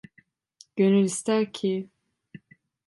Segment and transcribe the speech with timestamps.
[0.75, 1.89] Gönül ister ki…